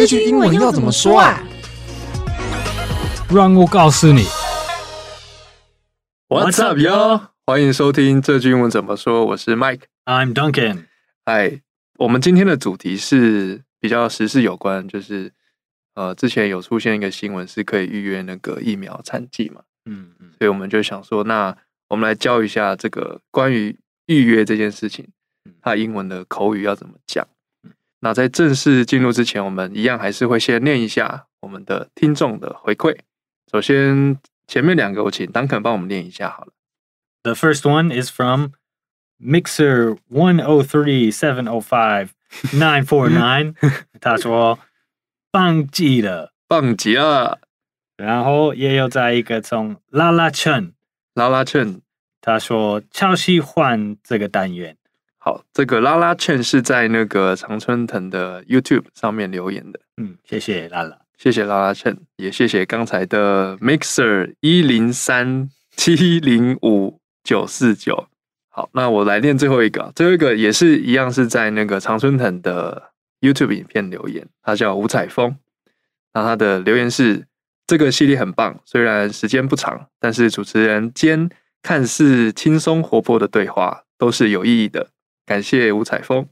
[0.00, 1.46] 这句英文要怎么说啊？
[3.28, 4.22] 让我告诉你。
[6.26, 7.20] What's up, yo？
[7.44, 9.26] 欢迎收听这句英文怎么说。
[9.26, 10.86] 我是 Mike，I'm Duncan。
[11.26, 11.60] 嗨，
[11.98, 15.34] 我们今天的主题是比较时事有关，就是
[15.94, 19.60] 呃，之前有出现一个新闻，是可以预约那个疫苗产季嘛？
[19.84, 21.54] 嗯嗯，所以我们就想说，那
[21.90, 25.06] 我们来教一下这个关于预约这件事情，
[25.60, 27.28] 它英文的口语要怎么讲。
[28.00, 32.96] 那在正式进入之前，我们一样还是会先念一下我们的听众的回馈。
[33.50, 36.52] 首先，前面两个我请 Duncan 帮我们念一下好了。
[37.22, 38.52] The first one is from
[39.22, 42.08] Mixer one o three seven o five
[42.54, 43.54] nine four nine。
[44.00, 44.58] 他说
[45.30, 47.40] ：“棒极了，棒极了。”
[47.98, 50.72] 然后也有在一个从拉拉劝，
[51.12, 51.82] 拉拉劝，
[52.22, 54.78] 他说：“超喜欢这个单元。”
[55.22, 59.78] 好，这个拉拉劝是在那个常春藤的 YouTube 上面留言的。
[59.98, 68.08] 嗯，谢谢拉拉，谢谢拉拉劝，也谢谢刚才的 Mixer 一零三七零五九四九。
[68.48, 75.36] 好，那我来念最后一个，最后一个也是一样是在那个常春藤的 YouTube 影片留言，他叫吴彩峰。
[76.14, 77.26] 那他的留言是：
[77.66, 81.28] 这个系列很棒，虽然时间不长，但是主持人间
[81.62, 84.88] 看似轻松活泼的对话都是有意义的。
[85.30, 86.26] 感谢吴彩峰，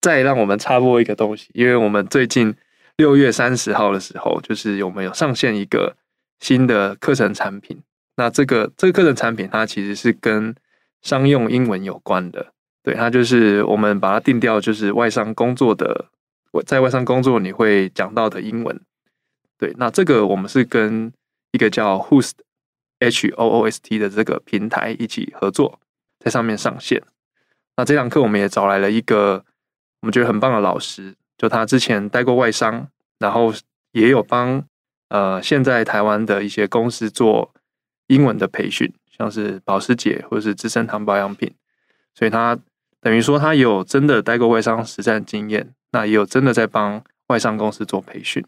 [0.00, 2.54] 再让我们插播一个东西，因为我们最近
[2.96, 5.96] 六月三十号的时候，就是我们有上线一个
[6.38, 7.82] 新的课程产品。
[8.14, 10.54] 那这个这个课程产品，它其实是跟
[11.00, 12.52] 商用英文有关的。
[12.84, 16.06] 对，它就是我们把它定调，就是外商工作的，
[16.64, 18.80] 在外商工作你会讲到的英文。
[19.58, 21.12] 对，那这个我们是跟
[21.50, 22.34] 一个叫 Host
[23.00, 25.80] H O O S T 的这个平台一起合作，
[26.20, 27.02] 在上面上线。
[27.76, 29.44] 那这堂课我们也找来了一个
[30.00, 32.86] 我们觉得很棒的老师，就他之前待过外商，
[33.18, 33.52] 然后
[33.92, 34.62] 也有帮
[35.08, 37.54] 呃现在台湾的一些公司做
[38.08, 41.54] 英文的培训，像是保时捷或者是资生堂保养品，
[42.14, 42.58] 所以他
[43.00, 48.44] 等于说他有真的待过外商实战经验，那也有真的在帮外商公司做培训，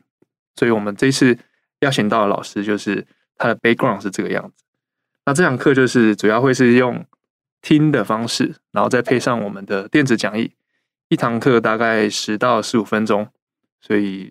[0.54, 1.38] 所以我们这次
[1.80, 3.06] 邀请到的老师就是
[3.36, 4.64] 他的 background 是这个样子。
[5.24, 7.02] 那这堂课就是主要会是用。
[7.64, 10.52] 听的方式，然后再配上我们的电子讲义，
[11.08, 13.26] 一堂课大概十到十五分钟。
[13.80, 14.30] 所以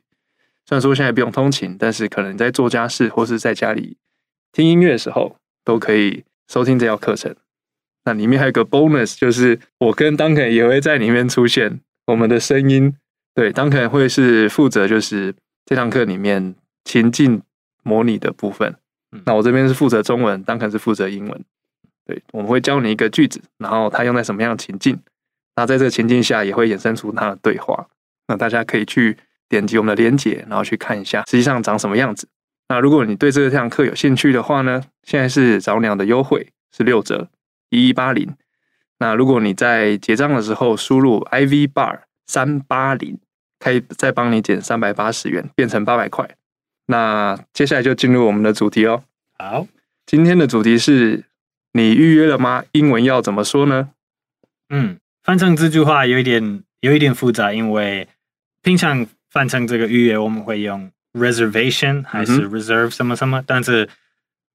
[0.68, 3.98] 虽然说现在不用通勤，但是可能在做家事或是在家里
[4.52, 7.36] 听音乐的时候，都可以收听这套课程。
[8.06, 12.96] 那里面还有个 bonus，就是我跟 Duncan 也会在里面出现我们的声音。
[13.34, 15.34] 对，Duncan 会是负责就是
[15.66, 17.42] 这堂课里面情境
[17.82, 18.76] 模拟的部分。
[19.26, 21.44] 那我这边是负责中文，Duncan 是负责英文。
[22.06, 25.00] 对，我们会教你一个句子，然后它用在什么样的情境，
[25.56, 27.88] 那在这个情境下也会衍生出它的对话。
[28.28, 32.28] 那大家可以去点击我们的链接，然后去看一下实际上长什么样子。
[32.68, 37.30] 那如果你对这个这堂课有兴趣的话呢，现在是早鸟的优惠是六折，
[37.70, 38.36] 一一八零。
[39.00, 43.18] 那如果你在结账的时候输入 IV bar 三八零，
[43.60, 46.30] 可以再帮你减三百八十元，变成八百块。
[46.88, 49.04] 那接下来就进入我们的主题哦。
[49.38, 49.68] 好，
[50.06, 51.24] 今天的主题是。
[51.76, 52.64] 你预约了吗？
[52.74, 53.90] 英文要怎么说呢？
[54.70, 58.08] 嗯，翻成这句话有一点有一点复杂，因为
[58.62, 63.90] 平常翻成这个预约，我们会用 reservation 还是 reserve 什么什么，嗯、但是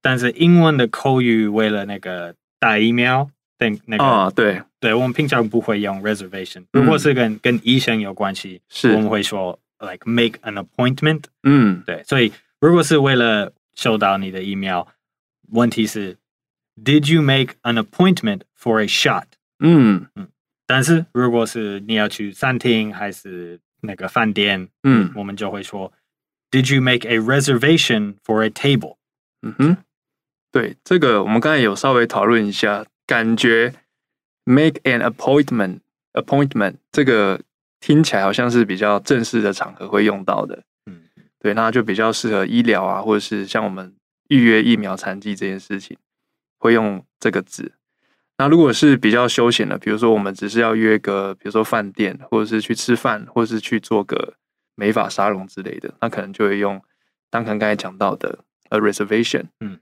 [0.01, 12.31] 但是英文的口语为了那个打疫苗，对那个啊，对对，我们平常不会用 reservation，如果是跟、嗯、跟医生有关系，是我们会说 like make an appointment，嗯，对，所以
[12.61, 14.87] 如果是为了收到你的疫苗，
[15.51, 16.15] 问题是。
[16.83, 19.25] Did you make an appointment for a shot？
[19.59, 20.27] 嗯嗯，
[20.65, 25.91] 但是如果是你要去餐厅还是那个饭店，嗯，我们就会说
[26.51, 28.97] ，Did you make a reservation for a table？
[29.41, 29.77] 嗯哼，
[30.51, 33.73] 对，这个我们刚才有稍微讨论一下，感觉
[34.45, 37.41] make an appointment，appointment 这个
[37.79, 41.03] 听起来好像是比较正式的场合会用到的，嗯，
[41.39, 43.93] 对，那就比较适合医疗啊，或者是像我们
[44.29, 45.97] 预约疫苗残疾这件事情。
[46.59, 47.73] 会用这个字。
[48.37, 54.35] 那如果是比较休闲的，比如说我们只是要约个，比如说饭店，或者是去吃饭，或者是去做个
[54.75, 56.81] 美发沙龙之类的，那可能就会用
[57.31, 58.39] 刚刚刚才讲到的
[58.69, 59.45] a reservation。
[59.59, 59.79] 嗯，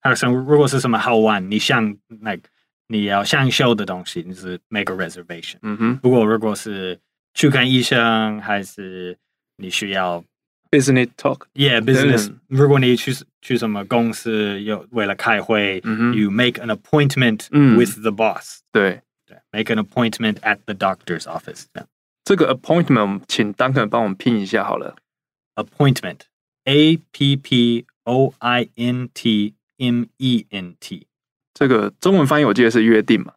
[0.00, 0.34] 还有什么？
[0.34, 2.36] 如果是什么好玩，你想那
[2.88, 5.58] 你要享受的东西，你是 make a reservation。
[5.62, 5.96] 嗯哼。
[5.98, 6.98] 不过如果是
[7.34, 9.16] 去看医生，还是
[9.56, 10.24] 你需要。
[10.73, 12.31] Business talk, yeah, business。
[12.47, 13.11] 如果你去
[13.41, 15.81] 去什么公司，有为了开会，
[16.13, 18.59] you make an appointment with the boss。
[18.71, 21.63] 对对，make an appointment at the doctor's office。
[22.23, 24.95] 这个 appointment，请 Duncan 帮我们拼一下好了
[25.55, 31.07] appointment，a p p o i n t m e n t，
[31.55, 33.33] 这个中文翻译我记得是约定嘛，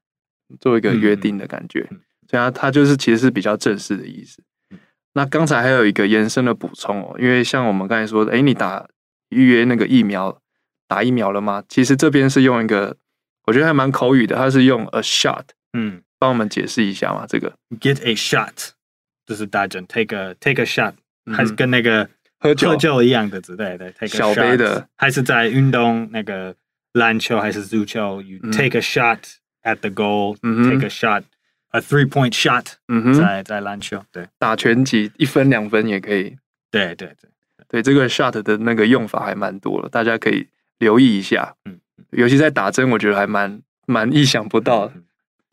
[0.61, 1.88] 做一个约定的感觉，
[2.29, 4.43] 所以它它就是其实是比较正式的意思。
[5.18, 8.88] 那刚才还有一个延伸的补充哦，因为像我们刚才说的，哎，你打
[9.30, 10.40] 预约那个疫苗，
[10.88, 11.64] 打疫苗了吗？
[11.68, 12.96] 其实这边是用一个，
[13.48, 15.44] 我觉得还蛮口语的，它是用 a shot，
[15.74, 17.52] 嗯，帮我们解释一下嘛，这个。
[17.81, 18.69] Get a shot
[19.25, 20.94] 就是打针，take a take a shot，
[21.36, 22.08] 还是跟那个
[22.40, 26.54] 喝酒喝酒一样的字，对对，take a shot，小杯的，还是在运动那个
[26.94, 29.18] 篮球还是足球，you take a shot
[29.64, 31.24] at the goal，take a shot。
[31.77, 36.35] A three point shot，嗯哼，在在篮球，对，打拳击一分两分也可以，
[36.71, 37.29] 对对对。
[37.69, 40.47] 对，这个 shot 的那个用法还蛮多的，大家可以
[40.79, 41.77] 留意一下，嗯，
[42.12, 44.94] 尤其在打针，我觉得还蛮蛮意想不到的。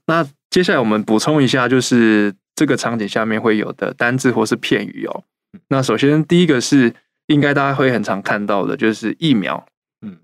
[0.07, 5.25] 那接下来我们补充一下，就是这个场景下面会有的单字或是片语哦。
[5.69, 6.95] 那首先第一个是
[7.27, 9.67] 应该大家会很常看到的，就是疫苗，
[10.03, 10.19] 嗯，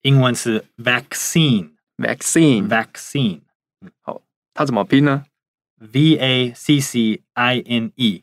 [0.00, 3.40] 英文是 vaccine，vaccine，vaccine，
[3.82, 4.22] 嗯，好，
[4.54, 5.24] 它怎么拼呢
[5.92, 8.22] ？V A C C I N E，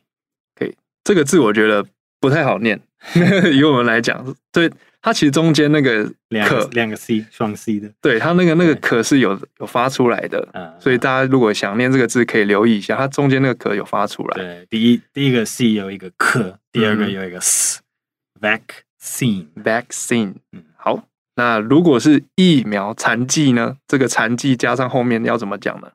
[0.54, 0.74] 可以，
[1.04, 1.86] 这个字我觉得
[2.20, 2.80] 不太好念。
[3.52, 4.70] 以我们来讲，对
[5.00, 14.36] 它其实中间那个两个两个 C 双 C 的，对它那个那个可是有有发出来的，嗯，所以大家如果想念这个字，可以留意一下，它中间那个可有发出来。
[14.36, 20.34] 对，第一第一个 C 有一个可，第二个有一个 S，vaccine vaccine。
[20.52, 23.78] 嗯，好，那如果是疫苗残剂呢？
[23.88, 25.90] 这个残剂加上后面要怎么讲呢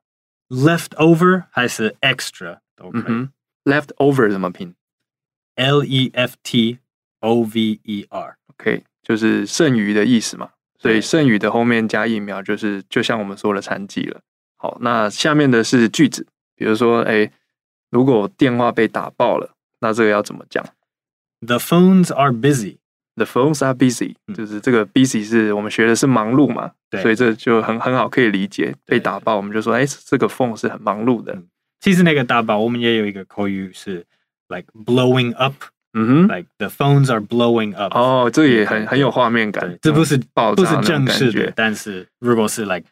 [0.50, 3.06] ？Leftover 还是 extra 都可以。
[3.08, 3.32] 嗯、
[3.64, 4.76] Leftover 怎么拼
[5.56, 6.80] ？L E F T
[7.20, 8.38] O V E R。
[8.48, 10.52] OK，就是剩余的意思嘛。
[10.80, 14.22] 所以剩余的后面加疫苗，就是就像我们说的残疾了。
[14.56, 17.32] 好，那下面的是句子，比如说，哎，
[17.90, 20.64] 如果电话被打爆了，那这个要怎么讲
[21.42, 22.78] ？The phones are busy.
[23.18, 28.76] The phones are busy，就是这个 busy 是我们学的是忙碌嘛，对，所以这就很很好可以理解。
[28.86, 31.36] 被打爆，我们就说，哎，这个 phone 是很忙碌的。
[31.80, 34.06] 其实那个打爆，我们也有一个口语是
[34.50, 35.56] like blowing up，
[35.96, 37.92] 嗯哼，like the phones are blowing up。
[37.98, 39.80] 哦，这也很很有画面感。
[39.82, 42.84] 这不是爆炸，不是正式的，但是如果是 like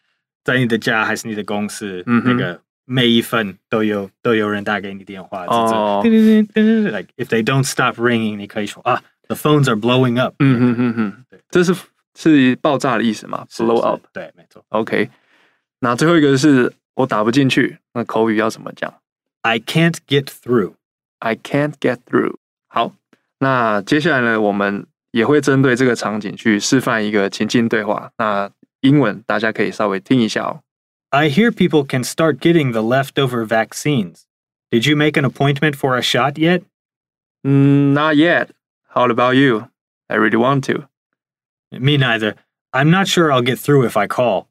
[0.44, 9.00] 在你的家还是你的公司，那个每一分都有都有人打给你电话，哦，like if they don't stop ringing，你可以说啊。
[9.29, 10.35] The phones are blowing up。
[10.39, 11.75] 嗯哼哼哼，这是
[12.15, 13.47] 是爆炸的意思吗？
[13.51, 14.01] Blow up。
[14.13, 14.65] 对，没错。
[14.71, 15.09] OK，
[15.81, 18.93] 那最后一个是我打不进去，那口语要怎么讲？
[19.43, 22.37] I can't get through。I can't get through。
[22.69, 22.95] 好，
[23.39, 28.11] 那接下来呢，我们也会针对这个场景去示范一个情境对话。
[28.19, 28.51] 那
[28.81, 30.61] 英文大家可以稍微听一下哦。
[31.11, 34.23] I hear people can start getting the leftover vaccines.
[34.71, 36.63] Did you make an appointment for a shot yet?
[37.43, 38.51] Not yet.
[38.96, 39.68] How about you?
[40.08, 40.88] I really want to.
[41.70, 42.36] Me neither.
[42.72, 44.46] I'm not sure I'll get through if I call.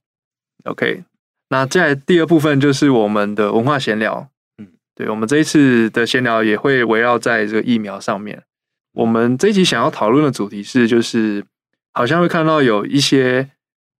[0.65, 1.05] OK，
[1.49, 4.29] 那在第二部分就是我们的文化闲聊。
[4.59, 8.45] 嗯，对，我们这一次的闲聊也会围绕在这个疫苗上面。
[8.93, 11.43] 我们这一集想要讨论的主题是，就是
[11.95, 13.51] 好像会看到有一些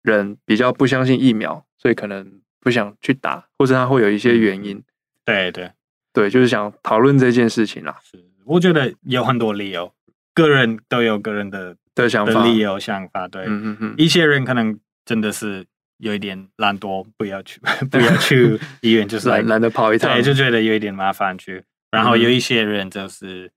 [0.03, 4.83] 人比较不相信疫苗，所以可能不想去打，或者他会有一些原因。
[5.25, 5.71] 对对
[6.13, 7.99] 对，就是想讨论这件事情啦。
[8.03, 9.91] 是，我觉得有很多理由。
[10.35, 13.27] 个人都有个人的的想法、理由、想法。
[13.29, 15.65] 对，嗯嗯嗯，一些人可能真的是
[15.99, 17.61] 有一点懒惰，不要去，
[17.91, 21.63] 不要去 医院，就是懒懒得跑一趟，对，就觉得有一点麻烦去。
[21.91, 23.51] 然后有一些人就是，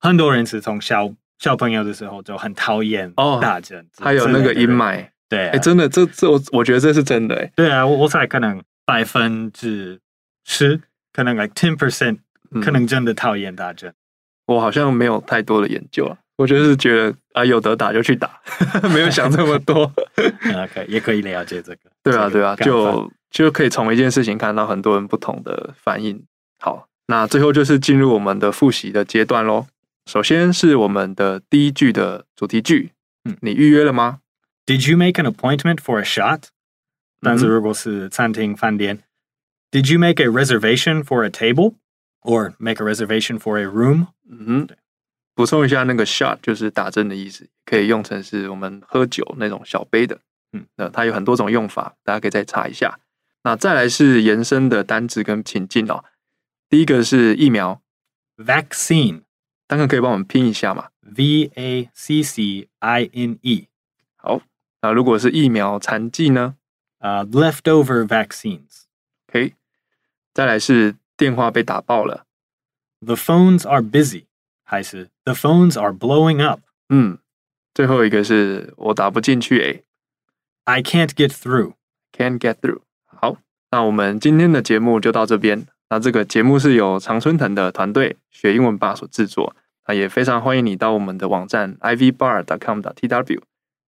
[0.00, 5.06] 很多人是从小小朋友的时候就很讨厌哦打针，还有那个阴霾。
[5.28, 10.00] 对，哎，真的，这这我我觉得这是真的，哎，对啊，我我才可能百分之
[10.44, 10.80] 十，
[11.12, 12.18] 可能 like ten percent，
[12.62, 13.94] 可能真的讨厌打针。
[14.46, 16.18] 我好像没有太多的研究啊。
[16.36, 18.40] 我就是觉得啊，有得打就去打，
[18.92, 19.90] 没有想这么多。
[20.74, 21.78] 可以也可以了解这个。
[22.02, 26.24] 对啊，对啊，就就可以从一件事情看到很多人不同的反应。
[26.58, 29.66] 好，那最后就是进入我们的复习的阶段喽。
[30.06, 32.90] 首先是我们的第一句的主题句，
[33.24, 34.18] 嗯，你预约了吗
[34.66, 36.44] ？Did you make an appointment for a shot？
[37.20, 38.98] 但是如果是餐厅饭店
[39.70, 41.74] ，Did you make a reservation for a table
[42.22, 44.08] or make a reservation for a room？
[44.28, 44.68] 嗯哼。
[45.34, 50.20] 补充一下，那个 shot 就是打针的意思，可以用成是我们喝酒那种小杯的。
[50.52, 53.00] 嗯，那它有很多种用法，大家可以再查一下。
[53.42, 56.04] 那再来是延伸的单字跟情境哦。
[56.68, 57.82] 第一个是疫苗
[58.36, 59.22] ，vaccine，
[59.66, 63.68] 当然可以帮我们拼一下嘛，v a c c i n e。
[64.16, 64.40] 好，
[64.80, 66.56] 那如果是疫苗残剂呢？
[66.98, 68.84] 呃、uh,，leftover vaccines。
[69.28, 69.54] OK，
[70.32, 72.24] 再来是电话被打爆了
[73.04, 74.24] ，the phones are busy。
[74.66, 76.60] 还是 The phones are blowing up？
[76.88, 77.18] 嗯，
[77.74, 79.84] 最后一个是我打不进去诶。
[80.64, 81.74] I can't get through.
[82.12, 82.80] Can't get through.
[83.06, 83.38] 好，
[83.70, 85.66] 那我们今天的节目就到这边。
[85.90, 89.54] 那这个节目是由常春藤的团队学英文吧所制作。
[89.86, 93.40] 那也非常欢迎你到我们的网站 ivbar.com.tw，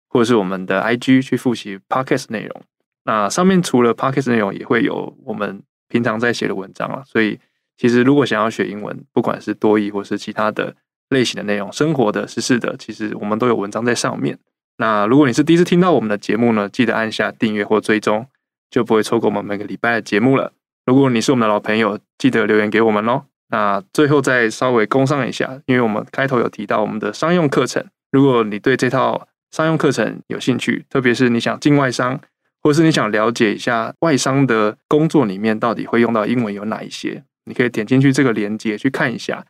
[0.10, 2.64] 或者是我们的 IG 去复习 Podcast 内容。
[3.06, 7.02] 那上面除了 Podcast 内容，也会有我们平常在写的文章啊。
[7.06, 7.40] 所以
[7.78, 10.76] 其实如果想要学英文，不管是多益或是其他的
[11.10, 14.38] 类型的内容，生活的、时事的，其实我们都有文章在上面。
[14.78, 18.28] 那如果你是第一次听到我们的节目呢，记得按下订阅或追踪，
[18.70, 20.52] 就不会错过我们每个礼拜的节目了。
[20.86, 23.24] 如果你是我们的老朋友，记得留言给我们哦。
[23.50, 32.20] 那最后再稍微工商一下，因为我们开头有提到我们的商用课程，如果你对这套商用课程有兴趣，特别是你想进外商，
[32.62, 39.46] 或是你想了解一下外商的工作里面到底会用到英文有哪一些，你可以点进去这个链接去看一下。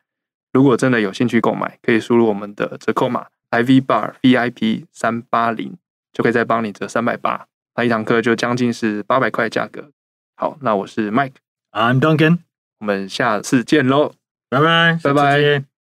[0.56, 3.26] 如果真的有兴趣购买，可以输入我们的折扣码。
[3.52, 5.78] IV Bar VIP 三八零
[6.14, 7.46] 就可以再帮你折三百八，
[7.76, 9.92] 那一堂课就将近是八百块价格。
[10.38, 12.40] 好，那我是 Mike，I'm Duncan，
[12.80, 14.14] 我们下次见喽，
[14.50, 15.75] 拜拜，拜拜。